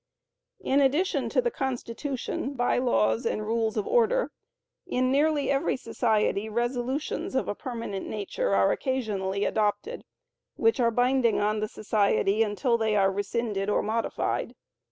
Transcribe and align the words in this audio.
In 0.61 0.81
addition 0.81 1.29
to 1.29 1.43
the 1.43 1.51
Constitution, 1.51 2.55
By 2.55 2.79
Laws 2.79 3.23
and 3.23 3.45
Rules 3.45 3.77
of 3.77 3.85
Order, 3.85 4.31
in 4.87 5.11
nearly 5.11 5.51
every 5.51 5.77
society 5.77 6.49
resolutions 6.49 7.35
of 7.35 7.47
a 7.47 7.53
permanent 7.53 8.07
nature 8.07 8.55
are 8.55 8.71
occasionally 8.71 9.45
adopted, 9.45 10.03
which 10.55 10.79
are 10.79 10.89
binding 10.89 11.39
on 11.39 11.59
the 11.59 11.67
society 11.67 12.41
until 12.41 12.79
they 12.79 12.95
are 12.95 13.11
rescinded 13.11 13.69
or 13.69 13.83
modified. 13.83 14.55